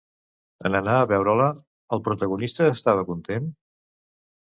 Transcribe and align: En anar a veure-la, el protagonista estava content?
En 0.69 0.77
anar 0.79 0.95
a 1.01 1.03
veure-la, 1.11 1.51
el 1.99 2.03
protagonista 2.09 2.73
estava 2.73 3.07
content? 3.15 3.57